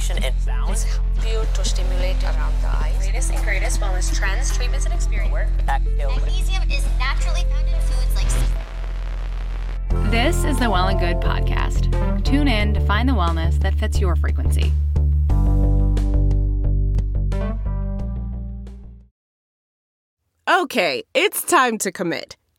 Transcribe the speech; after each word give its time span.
inflammation 0.00 0.24
and 0.24 0.46
balance. 0.46 0.86
You 1.26 1.42
to 1.54 1.64
stimulate 1.64 2.22
around 2.24 2.54
the 2.62 2.68
eyes. 2.68 3.06
Latest 3.06 3.32
and 3.32 3.42
greatest 3.44 3.80
wellness 3.80 4.14
trends, 4.14 4.56
treatments, 4.56 4.86
and 4.86 4.94
experience. 4.94 5.32
Magnesium 5.66 6.62
is 6.70 6.86
naturally 6.98 7.42
found 7.50 7.68
in 7.68 7.80
foods 7.80 8.14
like 8.16 10.10
This 10.10 10.44
is 10.44 10.58
the 10.58 10.70
Well 10.70 10.88
and 10.88 10.98
Good 10.98 11.16
podcast. 11.16 12.24
Tune 12.24 12.48
in 12.48 12.74
to 12.74 12.80
find 12.80 13.08
the 13.08 13.12
wellness 13.12 13.60
that 13.60 13.74
fits 13.74 14.00
your 14.00 14.16
frequency. 14.16 14.72
Okay, 20.48 21.04
it's 21.14 21.42
time 21.42 21.78
to 21.78 21.92
commit. 21.92 22.36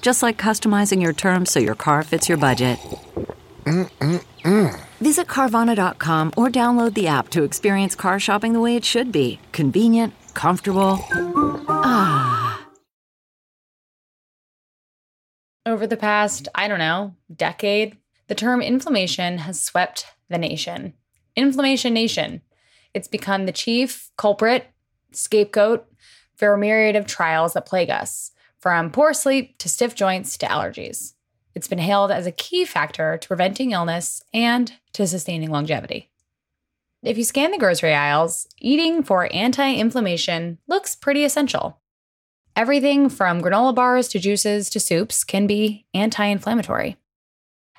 Just 0.00 0.22
like 0.22 0.36
customizing 0.36 1.02
your 1.02 1.12
terms 1.12 1.50
so 1.50 1.60
your 1.60 1.74
car 1.74 2.02
fits 2.02 2.28
your 2.28 2.38
budget. 2.38 2.78
Mm-mm-mm. 3.64 4.80
Visit 5.00 5.26
Carvana.com 5.26 6.32
or 6.36 6.48
download 6.48 6.94
the 6.94 7.06
app 7.06 7.28
to 7.30 7.42
experience 7.42 7.94
car 7.94 8.18
shopping 8.18 8.52
the 8.52 8.60
way 8.60 8.76
it 8.76 8.84
should 8.84 9.12
be 9.12 9.38
convenient, 9.52 10.12
comfortable. 10.34 10.98
Ah. 11.68 12.66
Over 15.66 15.86
the 15.86 15.96
past, 15.96 16.48
I 16.54 16.68
don't 16.68 16.78
know, 16.78 17.14
decade, 17.34 17.96
the 18.28 18.34
term 18.34 18.62
inflammation 18.62 19.38
has 19.38 19.60
swept 19.60 20.06
the 20.28 20.38
nation. 20.38 20.94
Inflammation 21.36 21.94
Nation. 21.94 22.42
It's 22.92 23.08
become 23.08 23.46
the 23.46 23.52
chief 23.52 24.10
culprit, 24.16 24.66
scapegoat 25.12 25.86
for 26.34 26.52
a 26.52 26.58
myriad 26.58 26.96
of 26.96 27.06
trials 27.06 27.52
that 27.52 27.66
plague 27.66 27.90
us, 27.90 28.32
from 28.60 28.90
poor 28.90 29.12
sleep 29.12 29.58
to 29.58 29.68
stiff 29.68 29.94
joints 29.94 30.36
to 30.38 30.46
allergies. 30.46 31.14
It's 31.54 31.68
been 31.68 31.78
hailed 31.78 32.10
as 32.10 32.26
a 32.26 32.32
key 32.32 32.64
factor 32.64 33.18
to 33.18 33.28
preventing 33.28 33.72
illness 33.72 34.22
and 34.32 34.72
to 34.92 35.06
sustaining 35.06 35.50
longevity. 35.50 36.10
If 37.02 37.16
you 37.16 37.24
scan 37.24 37.50
the 37.50 37.58
grocery 37.58 37.94
aisles, 37.94 38.46
eating 38.58 39.02
for 39.02 39.32
anti 39.32 39.74
inflammation 39.74 40.58
looks 40.68 40.94
pretty 40.94 41.24
essential. 41.24 41.80
Everything 42.54 43.08
from 43.08 43.40
granola 43.40 43.74
bars 43.74 44.08
to 44.08 44.18
juices 44.18 44.68
to 44.70 44.80
soups 44.80 45.24
can 45.24 45.46
be 45.46 45.86
anti 45.94 46.26
inflammatory. 46.26 46.98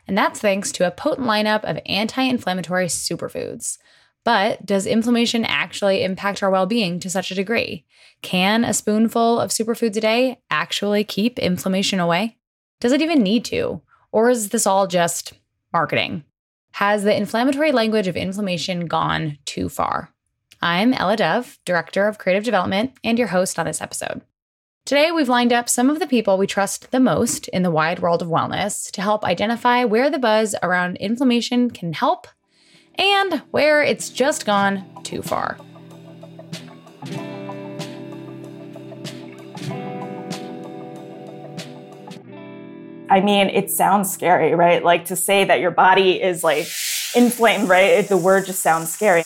And 0.07 0.17
that's 0.17 0.39
thanks 0.39 0.71
to 0.73 0.87
a 0.87 0.91
potent 0.91 1.27
lineup 1.27 1.63
of 1.63 1.79
anti 1.85 2.23
inflammatory 2.23 2.87
superfoods. 2.87 3.77
But 4.23 4.65
does 4.65 4.85
inflammation 4.85 5.45
actually 5.45 6.03
impact 6.03 6.43
our 6.43 6.49
well 6.49 6.65
being 6.65 6.99
to 6.99 7.09
such 7.09 7.31
a 7.31 7.35
degree? 7.35 7.85
Can 8.21 8.63
a 8.63 8.73
spoonful 8.73 9.39
of 9.39 9.49
superfoods 9.49 9.97
a 9.97 10.01
day 10.01 10.39
actually 10.51 11.03
keep 11.03 11.39
inflammation 11.39 11.99
away? 11.99 12.37
Does 12.79 12.91
it 12.91 13.01
even 13.01 13.23
need 13.23 13.45
to? 13.45 13.81
Or 14.11 14.29
is 14.29 14.49
this 14.49 14.67
all 14.67 14.85
just 14.85 15.33
marketing? 15.73 16.23
Has 16.73 17.03
the 17.03 17.15
inflammatory 17.15 17.71
language 17.71 18.07
of 18.07 18.15
inflammation 18.15 18.85
gone 18.85 19.37
too 19.45 19.69
far? 19.69 20.13
I'm 20.61 20.93
Ella 20.93 21.17
Dove, 21.17 21.57
Director 21.65 22.07
of 22.07 22.19
Creative 22.19 22.43
Development, 22.43 22.93
and 23.03 23.17
your 23.17 23.29
host 23.29 23.57
on 23.57 23.65
this 23.65 23.81
episode. 23.81 24.21
Today, 24.85 25.11
we've 25.11 25.29
lined 25.29 25.53
up 25.53 25.69
some 25.69 25.89
of 25.89 25.99
the 25.99 26.07
people 26.07 26.37
we 26.37 26.47
trust 26.47 26.91
the 26.91 26.99
most 26.99 27.47
in 27.49 27.63
the 27.63 27.71
wide 27.71 27.99
world 27.99 28.21
of 28.21 28.27
wellness 28.27 28.91
to 28.91 29.01
help 29.01 29.23
identify 29.23 29.83
where 29.83 30.09
the 30.09 30.19
buzz 30.19 30.55
around 30.61 30.97
inflammation 30.97 31.71
can 31.71 31.93
help 31.93 32.27
and 32.95 33.41
where 33.51 33.81
it's 33.81 34.09
just 34.09 34.45
gone 34.45 34.85
too 35.03 35.21
far. 35.21 35.57
I 43.09 43.19
mean, 43.19 43.49
it 43.49 43.69
sounds 43.69 44.09
scary, 44.09 44.55
right? 44.55 44.81
Like 44.81 45.05
to 45.05 45.17
say 45.17 45.43
that 45.43 45.59
your 45.59 45.71
body 45.71 46.21
is 46.21 46.45
like 46.45 46.67
inflamed, 47.13 47.67
right? 47.67 48.07
The 48.07 48.15
word 48.15 48.45
just 48.45 48.61
sounds 48.61 48.89
scary. 48.89 49.25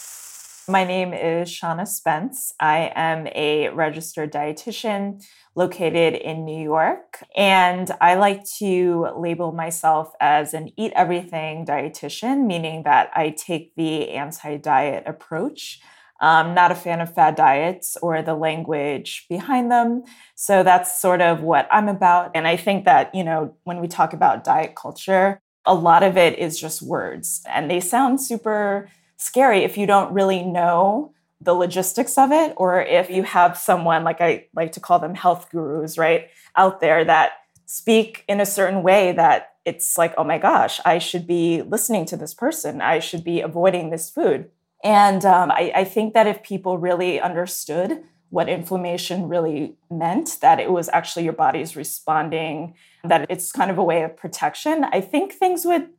My 0.68 0.84
name 0.84 1.14
is 1.14 1.48
Shana 1.50 1.88
Spence. 1.88 2.52
I 2.60 2.92
am 2.96 3.28
a 3.36 3.70
registered 3.70 4.34
dietitian 4.34 5.24
located 5.54 6.16
in 6.16 6.44
New 6.44 6.60
York. 6.60 7.24
And 7.36 7.92
I 8.02 8.16
like 8.16 8.44
to 8.58 9.10
label 9.16 9.52
myself 9.52 10.12
as 10.20 10.56
an 10.56 10.72
eat 10.76 10.92
everything 10.96 11.68
dietitian, 11.68 12.48
meaning 12.48 12.82
that 12.82 13.12
I 13.14 13.30
take 13.30 13.76
the 13.76 14.10
anti 14.10 14.58
diet 14.58 15.04
approach. 15.06 15.82
I'm 16.20 16.56
not 16.56 16.72
a 16.72 16.76
fan 16.76 17.00
of 17.00 17.14
fad 17.14 17.36
diets 17.36 17.96
or 18.02 18.24
the 18.24 18.34
language 18.34 19.28
behind 19.30 19.70
them. 19.70 20.04
So 20.34 20.64
that's 20.64 21.00
sort 21.00 21.22
of 21.22 21.42
what 21.42 21.68
I'm 21.72 21.90
about. 21.90 22.32
And 22.34 22.48
I 22.48 22.58
think 22.58 22.86
that, 22.86 23.14
you 23.14 23.24
know, 23.24 23.56
when 23.66 23.82
we 23.82 23.88
talk 23.88 24.14
about 24.14 24.44
diet 24.44 24.76
culture, 24.76 25.40
a 25.64 25.76
lot 25.76 26.02
of 26.02 26.18
it 26.18 26.40
is 26.40 26.60
just 26.60 26.82
words 26.82 27.44
and 27.48 27.70
they 27.70 27.80
sound 27.80 28.22
super 28.22 28.90
scary 29.26 29.64
if 29.64 29.78
you 29.78 29.88
don't 29.88 30.14
really 30.14 30.44
know 30.44 31.14
the 31.42 31.54
logistics 31.54 32.18
of 32.18 32.32
it 32.32 32.54
or 32.58 32.82
if 32.82 33.10
you 33.10 33.24
have 33.24 33.58
someone 33.58 34.04
like 34.04 34.22
I 34.22 34.48
like 34.56 34.72
to 34.74 34.80
call 34.80 35.00
them 35.00 35.16
health 35.16 35.50
gurus, 35.52 35.98
right, 35.98 36.30
out 36.56 36.80
there 36.80 37.04
that 37.06 37.34
speak 37.66 38.24
in 38.28 38.40
a 38.40 38.46
certain 38.46 38.84
way 38.84 39.12
that 39.12 39.56
it's 39.66 39.98
like, 39.98 40.14
oh 40.18 40.24
my 40.24 40.38
gosh, 40.38 40.80
I 40.86 41.00
should 41.00 41.26
be 41.26 41.62
listening 41.64 42.06
to 42.06 42.18
this 42.18 42.34
person. 42.34 42.82
I 42.82 43.00
should 43.00 43.24
be 43.24 43.42
avoiding 43.42 43.90
this 43.90 44.10
food. 44.10 44.50
And 44.84 45.26
um, 45.26 45.52
I, 45.52 45.72
I 45.76 45.84
think 45.84 46.14
that 46.14 46.28
if 46.28 46.44
people 46.44 46.78
really 46.78 47.20
understood 47.20 48.04
what 48.30 48.48
inflammation 48.50 49.28
really 49.28 49.76
meant, 49.90 50.38
that 50.42 50.60
it 50.60 50.72
was 50.72 50.90
actually 50.90 51.24
your 51.24 51.34
body's 51.34 51.76
responding, 51.76 52.76
that 53.04 53.26
it's 53.30 53.52
kind 53.52 53.72
of 53.72 53.78
a 53.78 53.84
way 53.84 54.04
of 54.04 54.16
protection, 54.16 54.86
I 54.92 55.02
think 55.02 55.34
things 55.34 55.66
would 55.66 55.90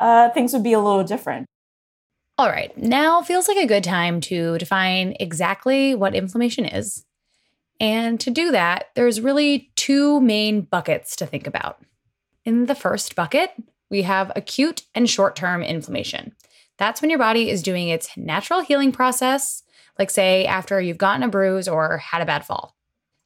uh, 0.00 0.30
things 0.30 0.52
would 0.54 0.62
be 0.62 0.72
a 0.72 0.80
little 0.80 1.04
different. 1.04 1.46
All 2.38 2.48
right, 2.48 2.76
now 2.76 3.22
feels 3.22 3.46
like 3.46 3.58
a 3.58 3.66
good 3.66 3.84
time 3.84 4.20
to 4.22 4.58
define 4.58 5.14
exactly 5.20 5.94
what 5.94 6.14
inflammation 6.14 6.64
is. 6.64 7.04
And 7.78 8.18
to 8.20 8.30
do 8.30 8.52
that, 8.52 8.86
there's 8.94 9.20
really 9.20 9.70
two 9.76 10.20
main 10.20 10.62
buckets 10.62 11.16
to 11.16 11.26
think 11.26 11.46
about. 11.46 11.82
In 12.44 12.66
the 12.66 12.74
first 12.74 13.14
bucket, 13.14 13.52
we 13.90 14.02
have 14.02 14.32
acute 14.34 14.82
and 14.94 15.08
short 15.08 15.36
term 15.36 15.62
inflammation. 15.62 16.34
That's 16.78 17.02
when 17.02 17.10
your 17.10 17.18
body 17.18 17.50
is 17.50 17.62
doing 17.62 17.88
its 17.88 18.16
natural 18.16 18.60
healing 18.60 18.92
process, 18.92 19.62
like, 19.98 20.10
say, 20.10 20.46
after 20.46 20.80
you've 20.80 20.98
gotten 20.98 21.22
a 21.22 21.28
bruise 21.28 21.68
or 21.68 21.98
had 21.98 22.22
a 22.22 22.26
bad 22.26 22.44
fall. 22.44 22.76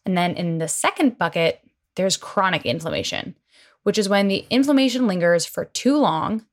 And 0.04 0.18
then 0.18 0.34
in 0.34 0.58
the 0.58 0.68
second 0.68 1.16
bucket, 1.16 1.60
there's 1.94 2.16
chronic 2.16 2.66
inflammation, 2.66 3.36
which 3.84 3.98
is 3.98 4.08
when 4.08 4.28
the 4.28 4.46
inflammation 4.50 5.06
lingers 5.06 5.46
for 5.46 5.66
too 5.66 5.96
long. 5.96 6.44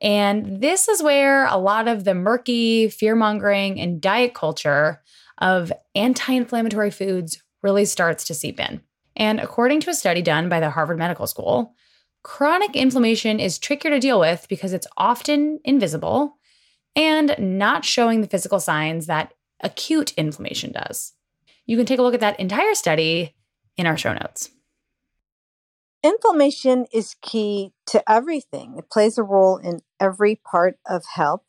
And 0.00 0.60
this 0.60 0.88
is 0.88 1.02
where 1.02 1.46
a 1.46 1.56
lot 1.56 1.88
of 1.88 2.04
the 2.04 2.14
murky 2.14 2.88
fear 2.88 3.16
mongering 3.16 3.80
and 3.80 4.00
diet 4.00 4.34
culture 4.34 5.02
of 5.38 5.72
anti 5.94 6.32
inflammatory 6.32 6.90
foods 6.90 7.42
really 7.62 7.84
starts 7.84 8.24
to 8.24 8.34
seep 8.34 8.60
in. 8.60 8.80
And 9.16 9.40
according 9.40 9.80
to 9.80 9.90
a 9.90 9.94
study 9.94 10.22
done 10.22 10.48
by 10.48 10.60
the 10.60 10.70
Harvard 10.70 10.98
Medical 10.98 11.26
School, 11.26 11.74
chronic 12.22 12.76
inflammation 12.76 13.40
is 13.40 13.58
trickier 13.58 13.90
to 13.90 13.98
deal 13.98 14.20
with 14.20 14.46
because 14.48 14.72
it's 14.72 14.86
often 14.96 15.58
invisible 15.64 16.38
and 16.94 17.34
not 17.38 17.84
showing 17.84 18.20
the 18.20 18.28
physical 18.28 18.60
signs 18.60 19.06
that 19.06 19.32
acute 19.60 20.12
inflammation 20.14 20.72
does. 20.72 21.14
You 21.66 21.76
can 21.76 21.86
take 21.86 21.98
a 21.98 22.02
look 22.02 22.14
at 22.14 22.20
that 22.20 22.38
entire 22.38 22.74
study 22.74 23.34
in 23.76 23.86
our 23.86 23.96
show 23.96 24.12
notes. 24.12 24.50
Inflammation 26.02 26.86
is 26.92 27.16
key 27.22 27.72
to 27.86 28.08
everything. 28.10 28.76
It 28.78 28.88
plays 28.90 29.18
a 29.18 29.24
role 29.24 29.56
in 29.56 29.80
every 30.00 30.36
part 30.36 30.78
of 30.88 31.02
health 31.14 31.46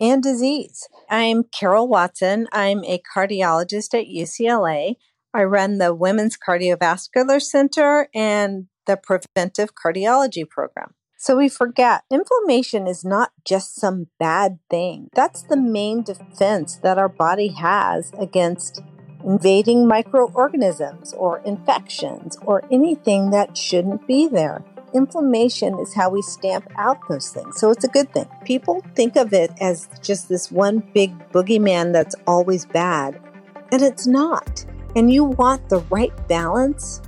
and 0.00 0.22
disease. 0.22 0.88
I'm 1.10 1.44
Karol 1.44 1.86
Watson. 1.86 2.48
I'm 2.50 2.82
a 2.84 3.02
cardiologist 3.14 3.92
at 3.92 4.06
UCLA. 4.06 4.94
I 5.34 5.44
run 5.44 5.76
the 5.76 5.94
Women's 5.94 6.38
Cardiovascular 6.38 7.42
Center 7.42 8.08
and 8.14 8.68
the 8.86 8.96
Preventive 8.96 9.74
Cardiology 9.74 10.48
Program. 10.48 10.94
So 11.18 11.36
we 11.36 11.50
forget 11.50 12.04
inflammation 12.10 12.86
is 12.86 13.04
not 13.04 13.32
just 13.46 13.74
some 13.74 14.06
bad 14.18 14.60
thing. 14.70 15.08
That's 15.14 15.42
the 15.42 15.58
main 15.58 16.02
defense 16.02 16.76
that 16.76 16.96
our 16.96 17.10
body 17.10 17.48
has 17.48 18.10
against 18.18 18.80
invading 19.24 19.86
microorganisms 19.86 21.12
or 21.14 21.38
infections 21.40 22.38
or 22.42 22.64
anything 22.70 23.30
that 23.30 23.56
shouldn't 23.56 24.06
be 24.06 24.28
there. 24.28 24.64
Inflammation 24.92 25.78
is 25.78 25.94
how 25.94 26.10
we 26.10 26.20
stamp 26.22 26.68
out 26.76 26.98
those 27.08 27.30
things. 27.30 27.58
So 27.58 27.70
it's 27.70 27.84
a 27.84 27.88
good 27.88 28.12
thing. 28.12 28.26
People 28.44 28.84
think 28.94 29.16
of 29.16 29.32
it 29.32 29.52
as 29.60 29.88
just 30.02 30.28
this 30.28 30.50
one 30.50 30.82
big 30.94 31.16
boogeyman 31.30 31.92
that's 31.92 32.16
always 32.26 32.66
bad, 32.66 33.20
and 33.70 33.82
it's 33.82 34.06
not. 34.06 34.64
And 34.96 35.12
you 35.12 35.24
want 35.24 35.68
the 35.68 35.80
right 35.90 36.12
balance 36.26 37.00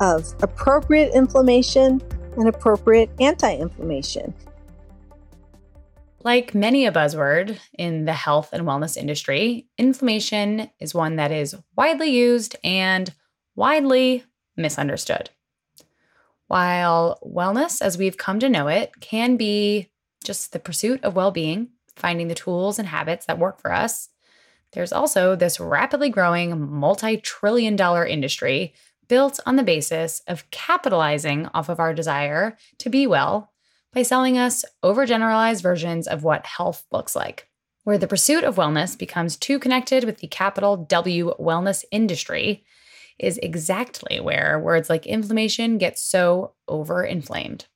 of 0.00 0.34
appropriate 0.42 1.14
inflammation 1.14 2.02
and 2.36 2.48
appropriate 2.48 3.10
anti 3.20 3.54
inflammation. 3.54 4.34
Like 6.22 6.54
many 6.54 6.84
a 6.84 6.92
buzzword 6.92 7.58
in 7.78 8.04
the 8.04 8.12
health 8.12 8.50
and 8.52 8.66
wellness 8.66 8.96
industry, 8.96 9.68
inflammation 9.78 10.70
is 10.78 10.94
one 10.94 11.16
that 11.16 11.32
is 11.32 11.56
widely 11.76 12.10
used 12.10 12.56
and 12.62 13.12
widely 13.56 14.24
misunderstood. 14.54 15.30
While 16.46 17.18
wellness, 17.24 17.80
as 17.80 17.96
we've 17.96 18.18
come 18.18 18.38
to 18.40 18.50
know 18.50 18.68
it, 18.68 18.92
can 19.00 19.36
be 19.36 19.90
just 20.22 20.52
the 20.52 20.58
pursuit 20.58 21.02
of 21.02 21.16
well 21.16 21.30
being, 21.30 21.68
finding 21.96 22.28
the 22.28 22.34
tools 22.34 22.78
and 22.78 22.88
habits 22.88 23.24
that 23.24 23.38
work 23.38 23.58
for 23.58 23.72
us, 23.72 24.10
there's 24.72 24.92
also 24.92 25.34
this 25.34 25.58
rapidly 25.58 26.10
growing 26.10 26.70
multi 26.70 27.16
trillion 27.16 27.76
dollar 27.76 28.06
industry 28.06 28.74
built 29.08 29.40
on 29.46 29.56
the 29.56 29.62
basis 29.62 30.22
of 30.28 30.48
capitalizing 30.50 31.46
off 31.54 31.68
of 31.68 31.80
our 31.80 31.94
desire 31.94 32.56
to 32.78 32.90
be 32.90 33.06
well 33.06 33.52
by 33.92 34.02
selling 34.02 34.38
us 34.38 34.64
overgeneralized 34.84 35.62
versions 35.62 36.06
of 36.06 36.22
what 36.22 36.46
health 36.46 36.86
looks 36.90 37.16
like. 37.16 37.48
Where 37.84 37.98
the 37.98 38.06
pursuit 38.06 38.44
of 38.44 38.56
wellness 38.56 38.96
becomes 38.96 39.36
too 39.36 39.58
connected 39.58 40.04
with 40.04 40.18
the 40.18 40.28
capital 40.28 40.76
W 40.76 41.34
wellness 41.40 41.84
industry 41.90 42.64
is 43.18 43.38
exactly 43.42 44.20
where 44.20 44.58
words 44.58 44.88
like 44.88 45.06
inflammation 45.06 45.78
get 45.78 45.98
so 45.98 46.54
overinflamed. 46.68 47.66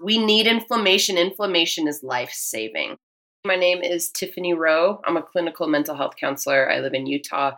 We 0.00 0.18
need 0.18 0.46
inflammation. 0.46 1.18
Inflammation 1.18 1.88
is 1.88 2.02
life 2.02 2.30
saving. 2.32 2.96
My 3.44 3.56
name 3.56 3.82
is 3.82 4.10
Tiffany 4.10 4.54
Roe. 4.54 5.00
I'm 5.04 5.16
a 5.16 5.22
clinical 5.22 5.66
mental 5.66 5.96
health 5.96 6.14
counselor. 6.16 6.70
I 6.70 6.80
live 6.80 6.94
in 6.94 7.06
Utah 7.06 7.52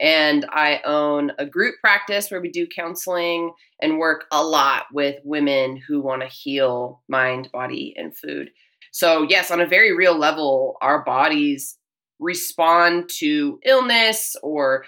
and 0.00 0.46
I 0.48 0.80
own 0.84 1.32
a 1.38 1.44
group 1.44 1.74
practice 1.82 2.30
where 2.30 2.40
we 2.40 2.50
do 2.50 2.66
counseling 2.66 3.52
and 3.82 3.98
work 3.98 4.24
a 4.32 4.42
lot 4.42 4.86
with 4.92 5.20
women 5.24 5.76
who 5.76 6.00
want 6.00 6.22
to 6.22 6.28
heal 6.28 7.02
mind, 7.06 7.50
body, 7.52 7.94
and 7.96 8.16
food. 8.16 8.50
So, 8.92 9.22
yes, 9.28 9.50
on 9.50 9.60
a 9.60 9.66
very 9.66 9.94
real 9.94 10.18
level, 10.18 10.76
our 10.80 11.04
bodies 11.04 11.76
respond 12.18 13.10
to 13.18 13.60
illness 13.64 14.36
or 14.42 14.84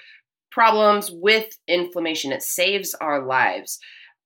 problems 0.50 1.10
with 1.10 1.58
inflammation. 1.68 2.32
It 2.32 2.42
saves 2.42 2.94
our 2.94 3.24
lives. 3.24 3.78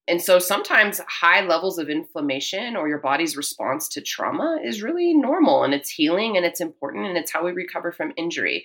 And 0.08 0.22
so 0.22 0.38
sometimes 0.38 1.00
high 1.08 1.44
levels 1.44 1.78
of 1.78 1.88
inflammation 1.88 2.76
or 2.76 2.88
your 2.88 2.98
body's 2.98 3.36
response 3.36 3.88
to 3.88 4.00
trauma 4.00 4.58
is 4.64 4.82
really 4.82 5.14
normal 5.14 5.64
and 5.64 5.74
it's 5.74 5.90
healing 5.90 6.36
and 6.36 6.46
it's 6.46 6.60
important 6.60 7.06
and 7.06 7.16
it's 7.16 7.32
how 7.32 7.44
we 7.44 7.50
recover 7.52 7.90
from 7.90 8.12
injury. 8.16 8.64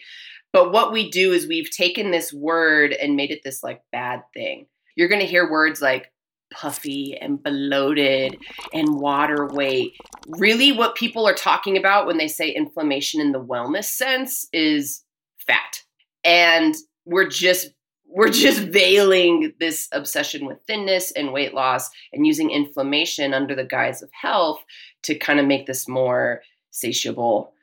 But 0.54 0.72
what 0.72 0.92
we 0.92 1.10
do 1.10 1.32
is 1.32 1.48
we've 1.48 1.70
taken 1.70 2.12
this 2.12 2.34
word 2.34 2.94
and 2.94 3.16
made 3.16 3.32
it 3.32 3.42
this 3.44 3.64
like 3.64 3.82
bad 3.92 4.22
thing. 4.34 4.68
You're 4.96 5.08
going 5.08 5.22
to 5.22 5.28
hear 5.28 5.50
words 5.50 5.82
like 5.82 6.12
puffy 6.52 7.18
and 7.20 7.42
bloated 7.42 8.38
and 8.74 9.00
water 9.00 9.48
weight. 9.48 9.94
Really, 10.28 10.72
what 10.72 10.96
people 10.96 11.28
are 11.28 11.34
talking 11.34 11.78
about 11.78 12.06
when 12.06 12.18
they 12.18 12.28
say 12.28 12.50
inflammation 12.50 13.22
in 13.22 13.32
the 13.32 13.44
wellness 13.44 13.86
sense 13.86 14.48
is 14.52 15.04
fat. 15.48 15.82
And 16.24 16.76
we're 17.06 17.30
just 17.30 17.72
we're 18.14 18.30
just 18.30 18.60
veiling 18.60 19.54
this 19.60 19.88
obsession 19.94 20.46
with 20.46 20.58
thinness 20.68 21.12
and 21.12 21.32
weight 21.32 21.54
loss 21.54 21.90
and 22.12 22.28
using 22.28 22.52
inflammation 22.52 23.34
under 23.34 23.56
the 23.56 23.64
guise 23.64 24.02
of 24.02 24.10
health 24.12 24.60
to 25.04 25.16
kind 25.16 25.40
of 25.40 25.46
make 25.46 25.66
this 25.66 25.88
more 25.88 26.42
satiable 26.72 27.54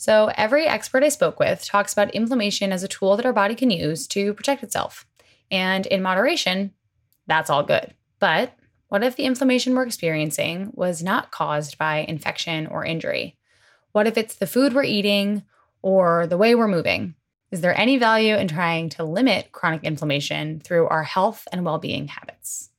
so, 0.00 0.32
every 0.34 0.66
expert 0.66 1.02
I 1.02 1.10
spoke 1.10 1.38
with 1.38 1.62
talks 1.62 1.92
about 1.92 2.14
inflammation 2.14 2.72
as 2.72 2.82
a 2.82 2.88
tool 2.88 3.18
that 3.18 3.26
our 3.26 3.34
body 3.34 3.54
can 3.54 3.70
use 3.70 4.06
to 4.06 4.32
protect 4.32 4.62
itself. 4.62 5.06
And 5.50 5.84
in 5.84 6.00
moderation, 6.00 6.72
that's 7.26 7.50
all 7.50 7.62
good. 7.62 7.92
But 8.18 8.54
what 8.88 9.04
if 9.04 9.16
the 9.16 9.26
inflammation 9.26 9.74
we're 9.74 9.84
experiencing 9.84 10.70
was 10.72 11.02
not 11.02 11.32
caused 11.32 11.76
by 11.76 11.98
infection 11.98 12.66
or 12.66 12.82
injury? 12.82 13.36
What 13.92 14.06
if 14.06 14.16
it's 14.16 14.36
the 14.36 14.46
food 14.46 14.72
we're 14.72 14.84
eating 14.84 15.42
or 15.82 16.26
the 16.26 16.38
way 16.38 16.54
we're 16.54 16.66
moving? 16.66 17.14
Is 17.50 17.60
there 17.60 17.78
any 17.78 17.98
value 17.98 18.36
in 18.36 18.48
trying 18.48 18.88
to 18.90 19.04
limit 19.04 19.52
chronic 19.52 19.84
inflammation 19.84 20.60
through 20.60 20.88
our 20.88 21.02
health 21.02 21.46
and 21.52 21.62
well 21.62 21.76
being 21.76 22.08
habits? 22.08 22.70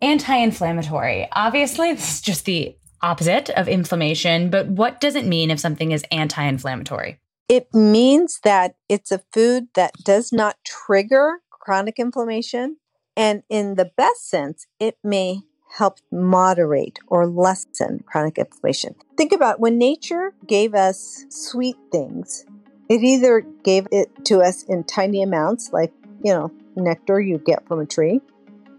Anti 0.00 0.34
inflammatory. 0.34 1.28
Obviously, 1.30 1.92
this 1.92 2.14
is 2.14 2.20
just 2.22 2.46
the 2.46 2.74
opposite 3.02 3.50
of 3.50 3.68
inflammation, 3.68 4.50
but 4.50 4.66
what 4.68 5.00
does 5.00 5.14
it 5.14 5.26
mean 5.26 5.50
if 5.50 5.60
something 5.60 5.92
is 5.92 6.04
anti 6.10 6.42
inflammatory? 6.42 7.18
It 7.48 7.74
means 7.74 8.40
that 8.44 8.74
it's 8.88 9.10
a 9.10 9.22
food 9.32 9.68
that 9.74 9.92
does 10.04 10.32
not 10.32 10.56
trigger 10.64 11.40
chronic 11.50 11.98
inflammation. 11.98 12.76
And 13.16 13.42
in 13.48 13.74
the 13.74 13.90
best 13.96 14.28
sense, 14.28 14.66
it 14.78 14.96
may 15.02 15.40
help 15.76 15.98
moderate 16.10 16.98
or 17.06 17.26
lessen 17.26 18.04
chronic 18.06 18.38
inflammation. 18.38 18.94
Think 19.16 19.32
about 19.32 19.60
when 19.60 19.78
nature 19.78 20.32
gave 20.46 20.74
us 20.74 21.24
sweet 21.28 21.76
things, 21.92 22.44
it 22.88 23.02
either 23.02 23.40
gave 23.62 23.86
it 23.92 24.24
to 24.26 24.40
us 24.40 24.64
in 24.64 24.84
tiny 24.84 25.22
amounts, 25.22 25.70
like, 25.72 25.92
you 26.24 26.32
know, 26.32 26.50
nectar 26.76 27.20
you 27.20 27.38
get 27.38 27.66
from 27.68 27.80
a 27.80 27.86
tree, 27.86 28.20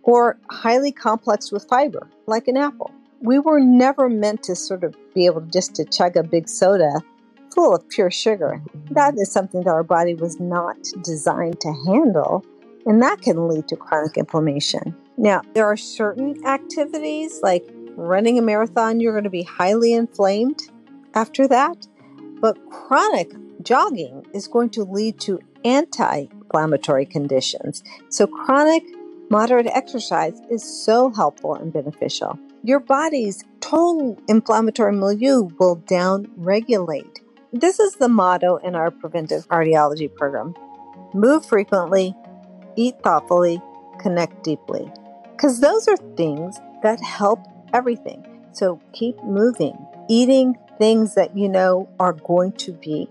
or 0.03 0.37
highly 0.49 0.91
complex 0.91 1.51
with 1.51 1.67
fiber, 1.67 2.09
like 2.25 2.47
an 2.47 2.57
apple 2.57 2.91
we 3.21 3.39
were 3.39 3.59
never 3.59 4.09
meant 4.09 4.43
to 4.43 4.55
sort 4.55 4.83
of 4.83 4.95
be 5.13 5.25
able 5.25 5.41
just 5.41 5.75
to 5.75 5.85
chug 5.85 6.17
a 6.17 6.23
big 6.23 6.49
soda 6.49 7.01
full 7.53 7.75
of 7.75 7.87
pure 7.89 8.11
sugar. 8.11 8.61
Mm-hmm. 8.63 8.93
That 8.93 9.15
is 9.17 9.31
something 9.31 9.63
that 9.63 9.69
our 9.69 9.83
body 9.83 10.15
was 10.15 10.39
not 10.39 10.77
designed 11.03 11.59
to 11.61 11.73
handle, 11.85 12.43
and 12.85 13.01
that 13.01 13.21
can 13.21 13.47
lead 13.47 13.67
to 13.67 13.75
chronic 13.75 14.17
inflammation. 14.17 14.95
Now, 15.17 15.41
there 15.53 15.65
are 15.65 15.77
certain 15.77 16.45
activities 16.45 17.39
like 17.43 17.63
running 17.95 18.39
a 18.39 18.41
marathon, 18.41 18.99
you're 18.99 19.13
going 19.13 19.25
to 19.25 19.29
be 19.29 19.43
highly 19.43 19.93
inflamed 19.93 20.61
after 21.13 21.47
that, 21.47 21.87
but 22.39 22.57
chronic 22.69 23.31
jogging 23.61 24.25
is 24.33 24.47
going 24.47 24.69
to 24.71 24.83
lead 24.83 25.19
to 25.19 25.39
anti 25.63 26.27
inflammatory 26.31 27.05
conditions. 27.05 27.83
So, 28.09 28.25
chronic 28.27 28.83
moderate 29.31 29.67
exercise 29.67 30.39
is 30.51 30.61
so 30.63 31.09
helpful 31.09 31.55
and 31.55 31.73
beneficial 31.73 32.37
your 32.63 32.79
body's 32.79 33.43
total 33.59 34.21
inflammatory 34.27 34.93
milieu 34.93 35.49
will 35.59 35.77
downregulate. 35.87 37.19
This 37.51 37.79
is 37.79 37.95
the 37.95 38.07
motto 38.07 38.57
in 38.57 38.75
our 38.75 38.91
preventive 38.91 39.47
cardiology 39.47 40.13
program 40.13 40.53
move 41.13 41.45
frequently, 41.45 42.15
eat 42.75 42.95
thoughtfully, 43.03 43.59
connect 43.99 44.43
deeply. 44.43 44.91
Because 45.31 45.59
those 45.59 45.87
are 45.87 45.97
things 46.15 46.59
that 46.83 47.01
help 47.01 47.39
everything. 47.73 48.25
So 48.53 48.79
keep 48.93 49.21
moving, 49.23 49.75
eating 50.07 50.55
things 50.77 51.15
that 51.15 51.35
you 51.35 51.49
know 51.49 51.89
are 51.99 52.13
going 52.13 52.53
to 52.53 52.73
be 52.73 53.07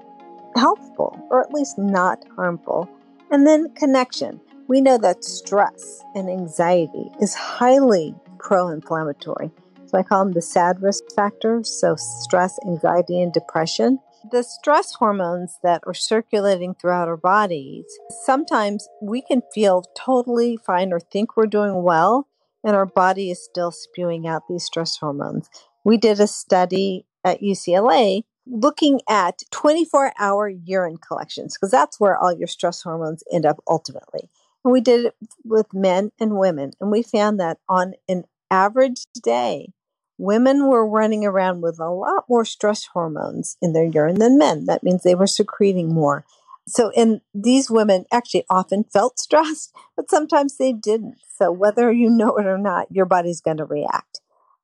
helpful 0.56 1.18
or 1.28 1.42
at 1.42 1.52
least 1.52 1.76
not 1.76 2.24
harmful. 2.36 2.88
And 3.32 3.46
then 3.46 3.72
connection. 3.74 4.40
We 4.70 4.80
know 4.80 4.98
that 4.98 5.24
stress 5.24 6.00
and 6.14 6.30
anxiety 6.30 7.10
is 7.20 7.34
highly 7.34 8.14
pro 8.38 8.68
inflammatory. 8.68 9.50
So 9.86 9.98
I 9.98 10.04
call 10.04 10.24
them 10.24 10.32
the 10.32 10.40
SAD 10.40 10.80
risk 10.80 11.02
factors. 11.16 11.68
So 11.68 11.96
stress, 11.96 12.56
anxiety, 12.64 13.20
and 13.20 13.32
depression. 13.32 13.98
The 14.30 14.44
stress 14.44 14.94
hormones 14.94 15.58
that 15.64 15.82
are 15.88 15.92
circulating 15.92 16.74
throughout 16.74 17.08
our 17.08 17.16
bodies, 17.16 17.84
sometimes 18.24 18.86
we 19.02 19.22
can 19.22 19.42
feel 19.52 19.82
totally 19.98 20.56
fine 20.56 20.92
or 20.92 21.00
think 21.00 21.36
we're 21.36 21.46
doing 21.46 21.82
well, 21.82 22.28
and 22.62 22.76
our 22.76 22.86
body 22.86 23.32
is 23.32 23.42
still 23.42 23.72
spewing 23.72 24.28
out 24.28 24.42
these 24.48 24.62
stress 24.62 24.96
hormones. 24.98 25.50
We 25.84 25.96
did 25.96 26.20
a 26.20 26.28
study 26.28 27.06
at 27.24 27.42
UCLA 27.42 28.22
looking 28.46 29.00
at 29.08 29.40
24 29.50 30.12
hour 30.18 30.48
urine 30.48 30.98
collections 30.98 31.56
because 31.56 31.72
that's 31.72 31.98
where 31.98 32.16
all 32.16 32.32
your 32.32 32.46
stress 32.46 32.82
hormones 32.82 33.24
end 33.32 33.46
up 33.46 33.56
ultimately. 33.66 34.30
We 34.64 34.80
did 34.80 35.06
it 35.06 35.14
with 35.44 35.72
men 35.72 36.12
and 36.20 36.38
women. 36.38 36.72
And 36.80 36.90
we 36.90 37.02
found 37.02 37.40
that 37.40 37.58
on 37.68 37.94
an 38.08 38.24
average 38.50 39.06
day, 39.22 39.72
women 40.18 40.66
were 40.68 40.86
running 40.86 41.24
around 41.24 41.62
with 41.62 41.80
a 41.80 41.88
lot 41.88 42.24
more 42.28 42.44
stress 42.44 42.86
hormones 42.92 43.56
in 43.62 43.72
their 43.72 43.86
urine 43.86 44.18
than 44.18 44.36
men. 44.38 44.66
That 44.66 44.82
means 44.82 45.02
they 45.02 45.14
were 45.14 45.26
secreting 45.26 45.92
more. 45.92 46.24
So, 46.68 46.90
and 46.90 47.20
these 47.34 47.70
women 47.70 48.04
actually 48.12 48.44
often 48.50 48.84
felt 48.84 49.18
stressed, 49.18 49.74
but 49.96 50.10
sometimes 50.10 50.56
they 50.56 50.72
didn't. 50.72 51.16
So, 51.36 51.50
whether 51.50 51.90
you 51.90 52.10
know 52.10 52.36
it 52.36 52.46
or 52.46 52.58
not, 52.58 52.86
your 52.90 53.06
body's 53.06 53.40
going 53.40 53.56
to 53.56 53.64
react. 53.64 54.20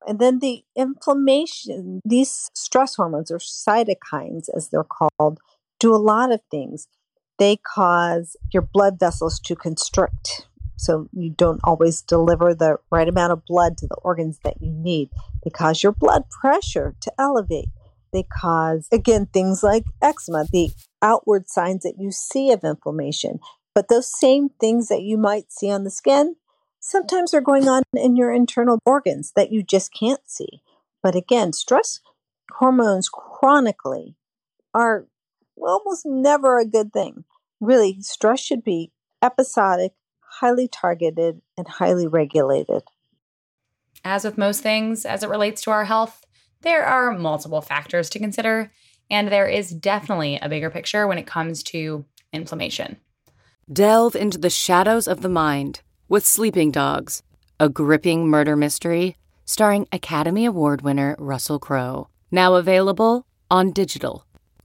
And 0.07 0.19
then 0.19 0.39
the 0.39 0.63
inflammation, 0.75 2.01
these 2.05 2.49
stress 2.55 2.95
hormones 2.95 3.31
or 3.31 3.39
cytokines, 3.39 4.45
as 4.55 4.69
they're 4.69 4.85
called, 4.85 5.39
do 5.79 5.93
a 5.93 5.97
lot 5.97 6.31
of 6.31 6.39
things. 6.49 6.87
They 7.37 7.57
cause 7.57 8.35
your 8.51 8.63
blood 8.63 8.99
vessels 8.99 9.39
to 9.41 9.55
constrict. 9.55 10.47
So 10.77 11.09
you 11.11 11.31
don't 11.31 11.61
always 11.63 12.01
deliver 12.01 12.53
the 12.53 12.77
right 12.91 13.07
amount 13.07 13.33
of 13.33 13.45
blood 13.45 13.77
to 13.77 13.87
the 13.87 13.95
organs 13.95 14.39
that 14.43 14.61
you 14.61 14.71
need. 14.71 15.09
They 15.43 15.49
cause 15.49 15.81
your 15.81 15.91
blood 15.91 16.29
pressure 16.29 16.95
to 17.01 17.11
elevate. 17.19 17.69
They 18.13 18.23
cause, 18.23 18.87
again, 18.91 19.27
things 19.27 19.63
like 19.63 19.83
eczema, 20.01 20.45
the 20.51 20.69
outward 21.01 21.49
signs 21.49 21.83
that 21.83 21.95
you 21.99 22.11
see 22.11 22.51
of 22.51 22.63
inflammation. 22.63 23.39
But 23.75 23.89
those 23.89 24.19
same 24.19 24.49
things 24.49 24.87
that 24.87 25.01
you 25.01 25.17
might 25.17 25.51
see 25.51 25.69
on 25.69 25.83
the 25.83 25.91
skin, 25.91 26.35
sometimes 26.79 27.33
are 27.33 27.41
going 27.41 27.67
on 27.67 27.83
in 27.93 28.15
your 28.15 28.31
internal 28.31 28.79
organs 28.85 29.33
that 29.35 29.51
you 29.51 29.61
just 29.61 29.93
can't 29.93 30.21
see. 30.25 30.61
But 31.03 31.15
again, 31.15 31.53
stress 31.53 31.99
hormones 32.53 33.09
chronically 33.09 34.15
are 34.73 35.07
almost 35.59 36.05
never 36.05 36.59
a 36.59 36.65
good 36.65 36.93
thing. 36.93 37.23
Really, 37.59 37.97
stress 38.01 38.39
should 38.39 38.63
be 38.63 38.91
episodic, 39.23 39.93
highly 40.19 40.67
targeted, 40.67 41.41
and 41.57 41.67
highly 41.67 42.07
regulated. 42.07 42.83
As 44.03 44.23
with 44.23 44.37
most 44.37 44.61
things 44.61 45.05
as 45.05 45.23
it 45.23 45.29
relates 45.29 45.61
to 45.63 45.71
our 45.71 45.85
health, 45.85 46.25
there 46.61 46.85
are 46.85 47.17
multiple 47.17 47.61
factors 47.61 48.09
to 48.11 48.19
consider, 48.19 48.71
and 49.09 49.27
there 49.27 49.47
is 49.47 49.71
definitely 49.71 50.37
a 50.37 50.49
bigger 50.49 50.69
picture 50.69 51.07
when 51.07 51.17
it 51.17 51.27
comes 51.27 51.63
to 51.63 52.05
inflammation. 52.31 52.97
Delve 53.71 54.15
into 54.15 54.37
the 54.37 54.49
shadows 54.49 55.07
of 55.07 55.21
the 55.21 55.29
mind 55.29 55.81
with 56.07 56.25
Sleeping 56.25 56.71
Dogs, 56.71 57.23
a 57.59 57.69
gripping 57.69 58.27
murder 58.27 58.55
mystery 58.55 59.17
starring 59.45 59.87
Academy 59.91 60.45
Award 60.45 60.81
winner 60.81 61.15
Russell 61.17 61.57
Crowe. 61.57 62.09
Now 62.29 62.55
available 62.55 63.25
on 63.49 63.71
digital. 63.71 64.26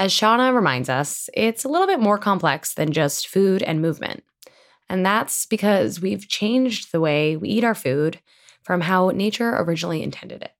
As 0.00 0.12
Shana 0.12 0.54
reminds 0.54 0.88
us, 0.88 1.28
it's 1.34 1.62
a 1.62 1.68
little 1.68 1.86
bit 1.86 2.00
more 2.00 2.16
complex 2.16 2.72
than 2.72 2.90
just 2.90 3.28
food 3.28 3.62
and 3.62 3.82
movement. 3.82 4.24
And 4.88 5.04
that's 5.04 5.44
because 5.44 6.00
we've 6.00 6.26
changed 6.26 6.90
the 6.90 7.02
way 7.02 7.36
we 7.36 7.50
eat 7.50 7.64
our 7.64 7.74
food 7.74 8.18
from 8.62 8.80
how 8.80 9.10
nature 9.10 9.54
originally 9.58 10.02
intended 10.02 10.40
it. 10.40 10.54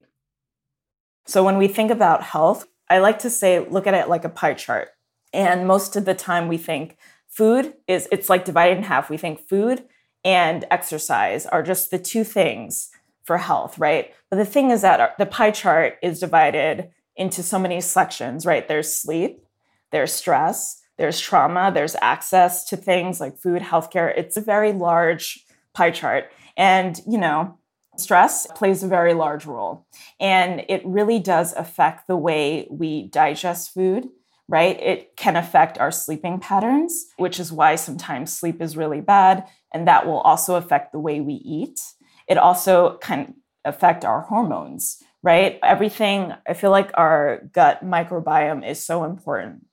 So 1.24 1.42
when 1.42 1.56
we 1.56 1.68
think 1.68 1.90
about 1.90 2.22
health, 2.22 2.66
I 2.90 2.98
like 2.98 3.18
to 3.20 3.30
say 3.30 3.60
look 3.60 3.86
at 3.86 3.94
it 3.94 4.10
like 4.10 4.26
a 4.26 4.28
pie 4.28 4.52
chart. 4.52 4.90
And 5.32 5.66
most 5.66 5.96
of 5.96 6.04
the 6.04 6.12
time 6.12 6.46
we 6.46 6.58
think 6.58 6.98
food 7.26 7.72
is 7.88 8.08
it's 8.12 8.28
like 8.28 8.44
divided 8.44 8.76
in 8.76 8.84
half. 8.84 9.08
We 9.08 9.16
think 9.16 9.48
food 9.48 9.86
and 10.22 10.66
exercise 10.70 11.46
are 11.46 11.62
just 11.62 11.90
the 11.90 11.98
two 11.98 12.24
things 12.24 12.90
for 13.24 13.38
health, 13.38 13.78
right? 13.78 14.12
But 14.28 14.36
the 14.36 14.44
thing 14.44 14.70
is 14.70 14.82
that 14.82 15.16
the 15.16 15.24
pie 15.24 15.50
chart 15.50 15.96
is 16.02 16.20
divided 16.20 16.90
into 17.20 17.42
so 17.42 17.58
many 17.58 17.82
sections, 17.82 18.46
right? 18.46 18.66
There's 18.66 18.92
sleep, 18.92 19.44
there's 19.92 20.12
stress, 20.12 20.80
there's 20.96 21.20
trauma, 21.20 21.70
there's 21.72 21.94
access 22.00 22.64
to 22.64 22.76
things 22.78 23.20
like 23.20 23.38
food, 23.38 23.60
healthcare. 23.60 24.12
It's 24.16 24.38
a 24.38 24.40
very 24.40 24.72
large 24.72 25.44
pie 25.74 25.90
chart. 25.90 26.32
And, 26.56 26.98
you 27.06 27.18
know, 27.18 27.58
stress 27.98 28.46
plays 28.54 28.82
a 28.82 28.88
very 28.88 29.12
large 29.12 29.44
role. 29.44 29.86
And 30.18 30.64
it 30.70 30.80
really 30.86 31.18
does 31.18 31.52
affect 31.52 32.06
the 32.06 32.16
way 32.16 32.66
we 32.70 33.08
digest 33.08 33.74
food, 33.74 34.08
right? 34.48 34.80
It 34.80 35.14
can 35.16 35.36
affect 35.36 35.78
our 35.78 35.90
sleeping 35.90 36.40
patterns, 36.40 37.06
which 37.18 37.38
is 37.38 37.52
why 37.52 37.76
sometimes 37.76 38.32
sleep 38.32 38.62
is 38.62 38.78
really 38.78 39.02
bad. 39.02 39.46
And 39.74 39.86
that 39.86 40.06
will 40.06 40.20
also 40.20 40.54
affect 40.54 40.92
the 40.92 40.98
way 40.98 41.20
we 41.20 41.34
eat. 41.34 41.80
It 42.26 42.38
also 42.38 42.96
can 42.96 43.34
affect 43.64 44.06
our 44.06 44.22
hormones, 44.22 45.02
right? 45.22 45.58
Everything, 45.62 46.32
I 46.48 46.54
feel 46.54 46.70
like 46.70 46.90
our 46.94 47.42
gut 47.52 47.84
microbiome 47.84 48.68
is 48.68 48.84
so 48.84 49.04
important. 49.04 49.66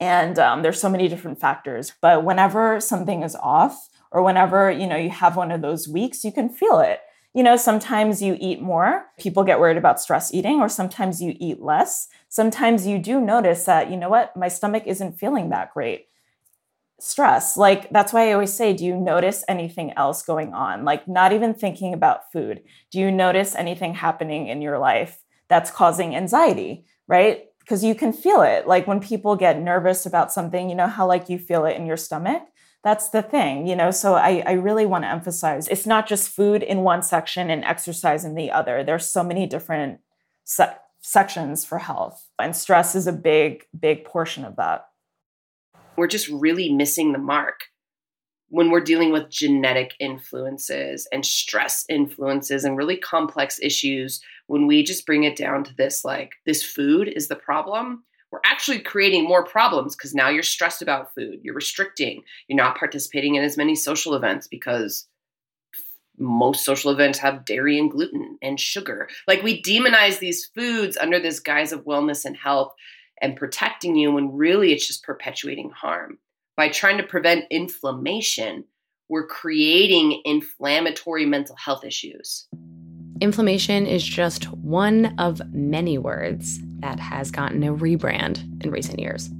And 0.00 0.38
um, 0.38 0.62
there's 0.62 0.80
so 0.80 0.88
many 0.88 1.08
different 1.08 1.40
factors. 1.40 1.92
But 2.00 2.24
whenever 2.24 2.80
something 2.80 3.22
is 3.22 3.36
off, 3.36 3.88
or 4.10 4.22
whenever 4.22 4.70
you 4.70 4.86
know 4.86 4.96
you 4.96 5.10
have 5.10 5.36
one 5.36 5.50
of 5.50 5.62
those 5.62 5.88
weeks, 5.88 6.24
you 6.24 6.32
can 6.32 6.48
feel 6.48 6.80
it. 6.80 7.00
You 7.34 7.42
know, 7.42 7.56
sometimes 7.56 8.20
you 8.20 8.36
eat 8.38 8.60
more. 8.60 9.06
People 9.18 9.42
get 9.42 9.58
worried 9.58 9.78
about 9.78 10.00
stress 10.00 10.34
eating, 10.34 10.60
or 10.60 10.68
sometimes 10.68 11.22
you 11.22 11.34
eat 11.40 11.62
less. 11.62 12.08
Sometimes 12.28 12.86
you 12.86 12.98
do 12.98 13.20
notice 13.20 13.64
that, 13.64 13.90
you 13.90 13.96
know 13.96 14.10
what, 14.10 14.36
my 14.36 14.48
stomach 14.48 14.84
isn't 14.86 15.18
feeling 15.18 15.48
that 15.48 15.72
great 15.72 16.08
stress. 17.02 17.56
Like 17.56 17.90
that's 17.90 18.12
why 18.12 18.28
I 18.28 18.32
always 18.32 18.52
say, 18.52 18.72
do 18.72 18.84
you 18.84 18.96
notice 18.96 19.44
anything 19.48 19.92
else 19.96 20.22
going 20.22 20.54
on? 20.54 20.84
Like 20.84 21.08
not 21.08 21.32
even 21.32 21.52
thinking 21.52 21.92
about 21.92 22.30
food. 22.32 22.62
Do 22.92 23.00
you 23.00 23.10
notice 23.10 23.56
anything 23.56 23.94
happening 23.94 24.46
in 24.46 24.62
your 24.62 24.78
life 24.78 25.18
that's 25.48 25.72
causing 25.72 26.14
anxiety, 26.14 26.86
right? 27.08 27.46
Because 27.58 27.82
you 27.82 27.96
can 27.96 28.12
feel 28.12 28.42
it. 28.42 28.68
Like 28.68 28.86
when 28.86 29.00
people 29.00 29.34
get 29.34 29.60
nervous 29.60 30.06
about 30.06 30.32
something, 30.32 30.70
you 30.70 30.76
know 30.76 30.86
how 30.86 31.08
like 31.08 31.28
you 31.28 31.38
feel 31.38 31.64
it 31.64 31.76
in 31.76 31.86
your 31.86 31.96
stomach? 31.96 32.44
That's 32.84 33.08
the 33.08 33.22
thing, 33.22 33.66
you 33.66 33.74
know. 33.74 33.90
So 33.90 34.14
I, 34.14 34.44
I 34.46 34.52
really 34.52 34.86
want 34.86 35.02
to 35.02 35.10
emphasize 35.10 35.66
it's 35.66 35.86
not 35.86 36.06
just 36.06 36.28
food 36.28 36.62
in 36.62 36.82
one 36.82 37.02
section 37.02 37.50
and 37.50 37.64
exercise 37.64 38.24
in 38.24 38.36
the 38.36 38.52
other. 38.52 38.84
There's 38.84 39.10
so 39.10 39.24
many 39.24 39.46
different 39.46 39.98
se- 40.44 40.76
sections 41.00 41.64
for 41.64 41.78
health, 41.78 42.28
and 42.38 42.54
stress 42.54 42.94
is 42.94 43.08
a 43.08 43.12
big, 43.12 43.64
big 43.78 44.04
portion 44.04 44.44
of 44.44 44.54
that 44.56 44.86
we're 45.96 46.06
just 46.06 46.28
really 46.28 46.72
missing 46.72 47.12
the 47.12 47.18
mark 47.18 47.64
when 48.48 48.70
we're 48.70 48.80
dealing 48.80 49.12
with 49.12 49.30
genetic 49.30 49.94
influences 49.98 51.08
and 51.12 51.24
stress 51.24 51.84
influences 51.88 52.64
and 52.64 52.76
really 52.76 52.96
complex 52.96 53.58
issues. 53.62 54.20
When 54.46 54.66
we 54.66 54.82
just 54.82 55.06
bring 55.06 55.24
it 55.24 55.36
down 55.36 55.64
to 55.64 55.74
this 55.74 56.04
like 56.04 56.34
this 56.46 56.62
food 56.62 57.08
is 57.08 57.28
the 57.28 57.36
problem 57.36 58.04
we're 58.30 58.40
actually 58.46 58.78
creating 58.78 59.28
more 59.28 59.44
problems 59.44 59.94
because 59.94 60.14
now 60.14 60.30
you're 60.30 60.42
stressed 60.42 60.80
about 60.80 61.14
food 61.14 61.38
you're 61.42 61.54
restricting 61.54 62.22
you're 62.48 62.56
not 62.56 62.78
participating 62.78 63.34
in 63.34 63.44
as 63.44 63.58
many 63.58 63.74
social 63.74 64.14
events 64.14 64.48
because 64.48 65.06
most 66.18 66.64
social 66.64 66.90
events 66.90 67.18
have 67.18 67.44
dairy 67.44 67.78
and 67.78 67.90
gluten 67.90 68.38
and 68.42 68.58
sugar. 68.58 69.08
Like 69.26 69.42
we 69.42 69.62
demonize 69.62 70.18
these 70.18 70.46
foods 70.46 70.96
under 70.96 71.18
this 71.18 71.40
guise 71.40 71.72
of 71.72 71.84
wellness 71.84 72.24
and 72.24 72.36
health 72.36 72.74
and 73.22 73.36
protecting 73.36 73.96
you 73.96 74.12
when 74.12 74.36
really 74.36 74.72
it's 74.72 74.86
just 74.86 75.04
perpetuating 75.04 75.70
harm. 75.70 76.18
By 76.56 76.68
trying 76.68 76.98
to 76.98 77.04
prevent 77.04 77.46
inflammation, 77.50 78.64
we're 79.08 79.26
creating 79.26 80.20
inflammatory 80.24 81.24
mental 81.24 81.56
health 81.56 81.84
issues. 81.84 82.48
Inflammation 83.20 83.86
is 83.86 84.02
just 84.04 84.52
one 84.52 85.14
of 85.18 85.40
many 85.54 85.96
words 85.96 86.58
that 86.80 86.98
has 86.98 87.30
gotten 87.30 87.62
a 87.62 87.72
rebrand 87.72 88.64
in 88.64 88.70
recent 88.70 88.98
years. 88.98 89.30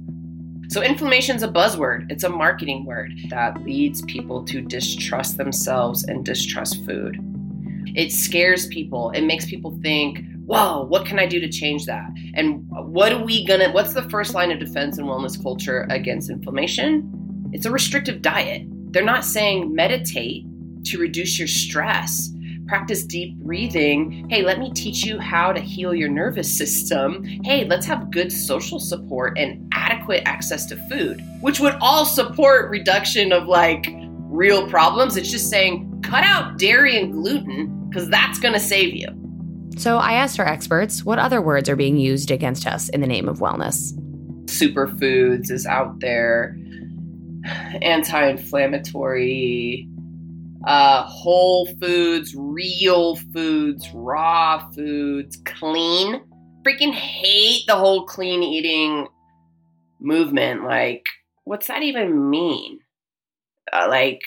So, 0.69 0.81
inflammation 0.81 1.35
is 1.35 1.43
a 1.43 1.49
buzzword, 1.49 2.09
it's 2.09 2.23
a 2.23 2.29
marketing 2.29 2.85
word 2.85 3.11
that 3.29 3.61
leads 3.63 4.01
people 4.03 4.43
to 4.45 4.61
distrust 4.61 5.37
themselves 5.37 6.05
and 6.05 6.23
distrust 6.23 6.83
food. 6.85 7.32
It 7.95 8.11
scares 8.11 8.67
people, 8.67 9.11
it 9.11 9.21
makes 9.21 9.45
people 9.45 9.77
think, 9.81 10.19
whoa, 10.45 10.83
what 10.83 11.05
can 11.05 11.19
I 11.19 11.25
do 11.25 11.39
to 11.39 11.49
change 11.49 11.85
that? 11.85 12.09
And 12.33 12.65
what 12.69 13.11
are 13.13 13.23
we 13.23 13.45
gonna, 13.45 13.71
what's 13.71 13.93
the 13.93 14.09
first 14.09 14.33
line 14.33 14.51
of 14.51 14.59
defense 14.59 14.97
in 14.97 15.05
wellness 15.05 15.41
culture 15.41 15.87
against 15.89 16.29
inflammation? 16.29 17.19
it's 17.53 17.67
a 17.67 17.71
restrictive 17.71 18.21
diet. 18.21 18.63
They're 18.91 19.05
not 19.05 19.23
saying 19.23 19.73
meditate 19.73 20.45
to 20.85 20.97
reduce 20.97 21.39
your 21.39 21.47
stress 21.47 22.29
practice 22.65 23.03
deep 23.03 23.35
breathing. 23.39 24.25
Hey, 24.29 24.41
let 24.41 24.57
me 24.57 24.71
teach 24.71 25.03
you 25.03 25.19
how 25.19 25.51
to 25.51 25.59
heal 25.59 25.93
your 25.93 26.07
nervous 26.07 26.57
system. 26.57 27.23
Hey, 27.43 27.65
let's 27.65 27.85
have 27.85 28.09
good 28.09 28.31
social 28.31 28.79
support 28.79 29.37
and 29.37 29.69
adequate 29.73 30.23
access 30.25 30.65
to 30.67 30.77
food, 30.87 31.21
which 31.41 31.59
would 31.59 31.75
all 31.81 32.05
support 32.05 32.71
reduction 32.71 33.33
of 33.33 33.47
like 33.47 33.87
real 34.21 34.67
problems. 34.69 35.17
It's 35.17 35.29
just 35.29 35.49
saying 35.49 36.01
cut 36.03 36.23
out 36.23 36.57
dairy 36.57 36.97
and 36.97 37.11
gluten 37.11 37.82
because 37.93 38.09
that's 38.09 38.39
going 38.39 38.53
to 38.53 38.59
save 38.59 38.93
you. 38.95 39.07
So 39.77 39.97
I 39.97 40.13
asked 40.13 40.39
our 40.39 40.47
experts 40.47 41.03
what 41.03 41.19
other 41.19 41.41
words 41.41 41.69
are 41.69 41.75
being 41.75 41.97
used 41.97 42.31
against 42.31 42.65
us 42.67 42.89
in 42.89 43.01
the 43.01 43.07
name 43.07 43.27
of 43.27 43.39
wellness. 43.39 43.93
Superfoods 44.45 45.51
is 45.51 45.65
out 45.65 45.99
there, 45.99 46.57
anti 47.81 48.27
inflammatory, 48.27 49.87
uh, 50.65 51.03
whole 51.03 51.67
foods, 51.79 52.33
real 52.35 53.15
foods, 53.15 53.89
raw 53.93 54.69
foods, 54.71 55.37
clean. 55.45 56.21
Freaking 56.65 56.93
hate 56.93 57.63
the 57.67 57.75
whole 57.75 58.05
clean 58.05 58.41
eating 58.41 59.07
movement. 59.99 60.63
Like, 60.63 61.05
what's 61.43 61.67
that 61.67 61.83
even 61.83 62.29
mean? 62.29 62.79
Uh, 63.71 63.87
like, 63.89 64.21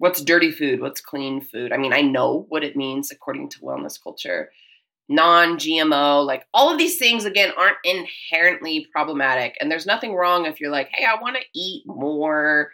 what's 0.00 0.24
dirty 0.24 0.50
food? 0.50 0.80
What's 0.80 1.02
clean 1.02 1.42
food? 1.42 1.72
I 1.72 1.76
mean, 1.76 1.92
I 1.92 2.00
know 2.00 2.46
what 2.48 2.64
it 2.64 2.74
means 2.74 3.10
according 3.10 3.50
to 3.50 3.60
wellness 3.60 4.02
culture. 4.02 4.50
Non 5.10 5.58
GMO, 5.58 6.24
like 6.24 6.46
all 6.54 6.72
of 6.72 6.78
these 6.78 6.96
things, 6.96 7.26
again, 7.26 7.52
aren't 7.58 7.76
inherently 7.84 8.86
problematic. 8.92 9.58
And 9.60 9.70
there's 9.70 9.84
nothing 9.84 10.14
wrong 10.14 10.46
if 10.46 10.58
you're 10.58 10.70
like, 10.70 10.88
hey, 10.94 11.04
I 11.04 11.20
want 11.20 11.36
to 11.36 11.42
eat 11.54 11.82
more 11.86 12.72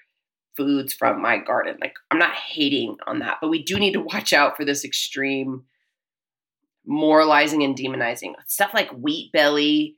foods 0.56 0.94
from 0.94 1.20
my 1.20 1.38
garden. 1.38 1.78
Like 1.80 1.94
I'm 2.12 2.18
not 2.18 2.32
hating 2.32 2.96
on 3.08 3.18
that, 3.18 3.38
but 3.40 3.50
we 3.50 3.60
do 3.60 3.76
need 3.76 3.94
to 3.94 4.00
watch 4.00 4.32
out 4.32 4.56
for 4.56 4.64
this 4.64 4.84
extreme 4.84 5.64
moralizing 6.86 7.64
and 7.64 7.76
demonizing 7.76 8.34
stuff 8.46 8.70
like 8.72 8.90
wheat 8.90 9.32
belly, 9.32 9.96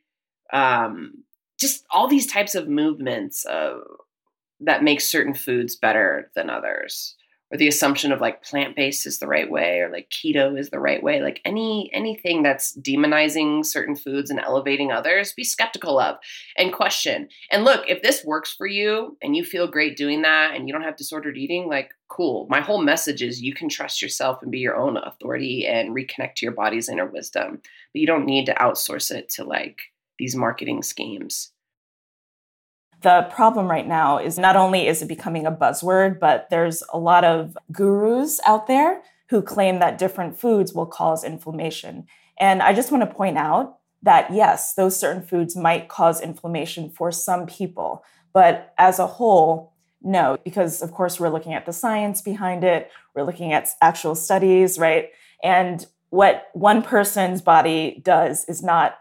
um, 0.51 1.25
just 1.61 1.85
all 1.91 2.09
these 2.09 2.27
types 2.27 2.55
of 2.55 2.69
movements 2.69 3.45
uh, 3.45 3.75
that 4.61 4.83
make 4.83 5.03
certain 5.03 5.35
foods 5.35 5.77
better 5.77 6.31
than 6.35 6.49
others 6.49 7.17
or 7.51 7.59
the 7.59 7.69
assumption 7.69 8.13
of 8.13 8.21
like 8.21 8.43
plant-based 8.43 9.07
is 9.07 9.19
the 9.19 9.27
right 9.27 9.51
way 9.51 9.81
or 9.81 9.91
like 9.91 10.11
keto 10.11 10.59
is 10.59 10.71
the 10.71 10.79
right 10.79 11.03
way 11.03 11.23
like 11.23 11.41
any 11.45 11.91
anything 11.93 12.43
that's 12.43 12.77
demonizing 12.79 13.65
certain 13.65 13.97
foods 13.97 14.31
and 14.31 14.41
elevating 14.41 14.93
others 14.93 15.33
be 15.33 15.45
skeptical 15.45 15.99
of 15.99 16.17
and 16.57 16.73
question. 16.73 17.29
And 17.51 17.65
look 17.65 17.85
if 17.89 18.03
this 18.03 18.25
works 18.25 18.53
for 18.53 18.67
you 18.67 19.17
and 19.23 19.37
you 19.37 19.45
feel 19.45 19.67
great 19.67 19.97
doing 19.97 20.23
that 20.23 20.55
and 20.55 20.67
you 20.67 20.73
don't 20.73 20.83
have 20.83 20.97
disordered 20.97 21.37
eating 21.37 21.69
like 21.69 21.93
cool. 22.09 22.47
My 22.49 22.61
whole 22.61 22.83
message 22.83 23.23
is 23.23 23.43
you 23.43 23.55
can 23.55 23.69
trust 23.69 24.01
yourself 24.01 24.43
and 24.43 24.51
be 24.51 24.59
your 24.59 24.77
own 24.77 24.97
authority 24.97 25.67
and 25.67 25.95
reconnect 25.95 26.37
to 26.37 26.47
your 26.47 26.53
body's 26.53 26.89
inner 26.89 27.07
wisdom 27.07 27.61
but 27.93 28.01
you 28.01 28.07
don't 28.07 28.27
need 28.27 28.47
to 28.47 28.55
outsource 28.55 29.11
it 29.11 29.29
to 29.31 29.45
like 29.45 29.79
these 30.19 30.35
marketing 30.35 30.83
schemes 30.83 31.53
the 33.03 33.29
problem 33.31 33.69
right 33.69 33.87
now 33.87 34.19
is 34.19 34.39
not 34.39 34.57
only 34.57 34.87
is 34.87 35.03
it 35.03 35.09
becoming 35.09 35.47
a 35.47 35.53
buzzword, 35.53 36.19
but 36.19 36.49
there's 36.51 36.83
a 36.93 36.99
lot 36.99 37.25
of 37.25 37.57
gurus 37.71 38.41
out 38.47 38.67
there 38.67 39.03
who 39.31 39.43
claim 39.43 39.79
that 39.79 39.99
different 39.99 40.39
foods 40.39 40.73
will 40.73 40.87
cause 40.87 41.23
inflammation. 41.23 42.07
And 42.41 42.63
I 42.63 42.73
just 42.73 42.91
want 42.91 43.09
to 43.09 43.15
point 43.15 43.39
out 43.39 43.79
that 44.03 44.33
yes, 44.33 44.75
those 44.75 44.99
certain 44.99 45.23
foods 45.23 45.57
might 45.57 45.89
cause 45.89 46.21
inflammation 46.21 46.91
for 46.91 47.13
some 47.13 47.47
people, 47.47 48.05
but 48.33 48.73
as 48.79 48.99
a 48.99 49.07
whole, 49.07 49.73
no, 50.03 50.39
because 50.45 50.83
of 50.83 50.93
course 50.93 51.19
we're 51.19 51.29
looking 51.29 51.55
at 51.55 51.67
the 51.67 51.73
science 51.73 52.23
behind 52.23 52.65
it, 52.65 52.91
we're 53.15 53.25
looking 53.25 53.53
at 53.53 53.69
actual 53.83 54.15
studies, 54.15 54.79
right? 54.79 55.11
And 55.43 55.85
what 56.11 56.49
one 56.53 56.83
person's 56.83 57.43
body 57.43 58.01
does 58.05 58.45
is 58.47 58.63
not 58.63 58.99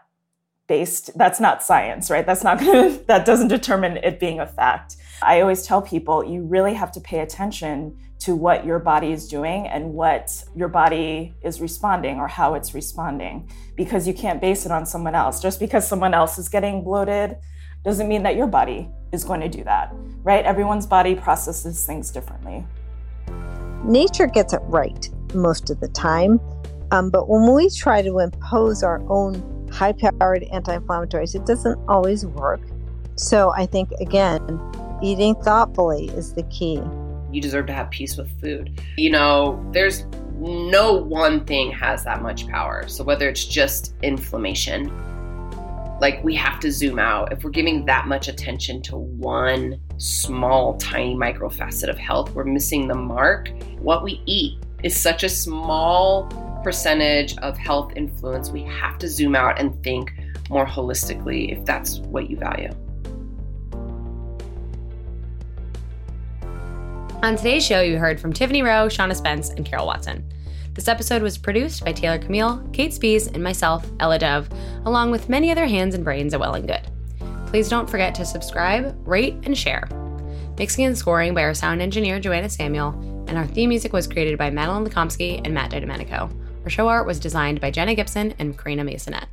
based 0.68 1.10
that's 1.16 1.40
not 1.40 1.62
science 1.62 2.10
right? 2.10 2.24
That's 2.26 2.44
not 2.44 2.58
gonna 2.60 2.90
that 3.06 3.26
doesn't 3.26 3.48
determine 3.48 3.96
it 3.98 4.20
being 4.20 4.40
a 4.40 4.46
fact. 4.46 4.96
I 5.22 5.40
always 5.40 5.64
tell 5.66 5.82
people 5.82 6.24
you 6.24 6.42
really 6.42 6.74
have 6.74 6.92
to 6.92 7.00
pay 7.00 7.20
attention 7.20 7.98
to 8.20 8.34
what 8.34 8.64
your 8.64 8.78
body 8.78 9.12
is 9.12 9.28
doing 9.28 9.66
and 9.66 9.94
what 9.94 10.44
your 10.54 10.68
body 10.68 11.34
is 11.42 11.60
responding 11.60 12.18
or 12.18 12.28
how 12.28 12.54
it's 12.54 12.74
responding 12.74 13.48
because 13.76 14.06
you 14.06 14.14
can't 14.14 14.40
base 14.40 14.66
it 14.66 14.72
on 14.72 14.84
someone 14.86 15.14
else. 15.14 15.40
Just 15.40 15.60
because 15.60 15.86
someone 15.86 16.14
else 16.14 16.36
is 16.36 16.48
getting 16.48 16.82
bloated 16.82 17.36
doesn't 17.84 18.08
mean 18.08 18.24
that 18.24 18.34
your 18.34 18.48
body 18.48 18.88
is 19.12 19.24
going 19.24 19.40
to 19.40 19.48
do 19.48 19.64
that 19.64 19.94
right? 20.22 20.44
Everyone's 20.44 20.86
body 20.86 21.14
processes 21.14 21.86
things 21.86 22.10
differently. 22.10 22.66
Nature 23.84 24.26
gets 24.26 24.52
it 24.52 24.60
right 24.64 25.08
most 25.34 25.70
of 25.70 25.80
the 25.80 25.88
time 25.88 26.40
um, 26.90 27.10
but 27.10 27.28
when 27.28 27.54
we 27.54 27.70
try 27.70 28.02
to 28.02 28.18
impose 28.18 28.82
our 28.82 29.02
own 29.10 29.34
high 29.78 29.92
powered 29.92 30.42
anti 30.44 30.76
inflammatories. 30.76 31.36
It 31.36 31.46
doesn't 31.46 31.78
always 31.88 32.26
work. 32.26 32.60
So 33.14 33.52
I 33.56 33.64
think, 33.66 33.92
again, 34.00 34.60
eating 35.02 35.36
thoughtfully 35.36 36.06
is 36.08 36.34
the 36.34 36.42
key. 36.44 36.82
You 37.30 37.40
deserve 37.40 37.66
to 37.66 37.72
have 37.72 37.90
peace 37.90 38.16
with 38.16 38.28
food. 38.40 38.80
You 38.96 39.10
know, 39.10 39.64
there's 39.72 40.04
no 40.40 40.94
one 40.94 41.44
thing 41.44 41.70
has 41.70 42.02
that 42.04 42.22
much 42.22 42.48
power. 42.48 42.88
So 42.88 43.04
whether 43.04 43.28
it's 43.28 43.44
just 43.44 43.94
inflammation, 44.02 44.90
like 46.00 46.22
we 46.24 46.34
have 46.34 46.58
to 46.60 46.72
zoom 46.72 46.98
out. 46.98 47.32
If 47.32 47.44
we're 47.44 47.50
giving 47.50 47.84
that 47.86 48.06
much 48.06 48.26
attention 48.28 48.82
to 48.82 48.96
one 48.96 49.80
small, 49.98 50.76
tiny 50.78 51.14
micro 51.14 51.48
facet 51.48 51.88
of 51.88 51.98
health, 51.98 52.34
we're 52.34 52.44
missing 52.44 52.88
the 52.88 52.94
mark. 52.94 53.50
What 53.78 54.02
we 54.02 54.22
eat 54.26 54.58
is 54.82 54.96
such 54.96 55.22
a 55.24 55.28
small 55.28 56.28
percentage 56.62 57.36
of 57.38 57.56
health 57.56 57.92
influence, 57.96 58.50
we 58.50 58.62
have 58.62 58.98
to 58.98 59.08
zoom 59.08 59.34
out 59.34 59.58
and 59.58 59.82
think 59.82 60.12
more 60.50 60.66
holistically 60.66 61.56
if 61.56 61.64
that's 61.64 61.98
what 62.00 62.30
you 62.30 62.36
value. 62.36 62.70
On 67.22 67.36
today's 67.36 67.66
show, 67.66 67.80
you 67.80 67.98
heard 67.98 68.20
from 68.20 68.32
Tiffany 68.32 68.62
Roe, 68.62 68.86
Shana 68.86 69.16
Spence, 69.16 69.50
and 69.50 69.66
Karol 69.66 69.86
Watson. 69.86 70.24
This 70.74 70.86
episode 70.86 71.20
was 71.20 71.36
produced 71.36 71.84
by 71.84 71.92
Taylor 71.92 72.18
Camille, 72.18 72.64
Kate 72.72 72.94
Spies, 72.94 73.26
and 73.26 73.42
myself, 73.42 73.84
Ella 73.98 74.20
Dove, 74.20 74.48
along 74.84 75.10
with 75.10 75.28
many 75.28 75.50
other 75.50 75.66
hands 75.66 75.96
and 75.96 76.04
brains 76.04 76.32
at 76.32 76.38
Well 76.38 76.54
and 76.54 76.68
Good. 76.68 76.88
Please 77.46 77.68
don't 77.68 77.90
forget 77.90 78.14
to 78.14 78.24
subscribe, 78.24 78.96
rate, 79.04 79.34
and 79.42 79.58
share. 79.58 79.88
Mixing 80.56 80.84
and 80.84 80.96
scoring 80.96 81.34
by 81.34 81.42
our 81.42 81.54
sound 81.54 81.82
engineer, 81.82 82.20
Joanna 82.20 82.48
Samuel, 82.48 82.90
and 83.26 83.36
our 83.36 83.46
theme 83.48 83.70
music 83.70 83.92
was 83.92 84.06
created 84.06 84.38
by 84.38 84.50
Madeline 84.50 84.86
Lekomsky 84.86 85.40
and 85.44 85.52
Matt 85.52 85.72
DiDomenico. 85.72 86.30
Our 86.68 86.70
show 86.70 86.88
art 86.88 87.06
was 87.06 87.18
designed 87.18 87.62
by 87.62 87.70
Jenna 87.70 87.94
Gibson 87.94 88.34
and 88.38 88.58
Karina 88.58 88.84
Masonette. 88.84 89.28